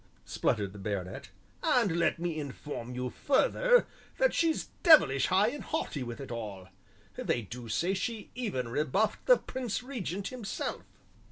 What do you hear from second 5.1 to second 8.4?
high and haughty with it all they do say she